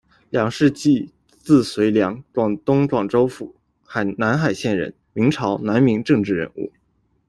[0.31, 3.53] 梁士济，字遂良，广东广州府
[4.17, 6.71] 南海县人，明朝、南明政治人物。